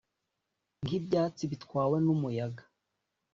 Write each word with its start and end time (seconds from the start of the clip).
nk’ibyatsi 0.83 1.43
bitwawe 1.51 1.97
n’umuyaga, 2.05 2.63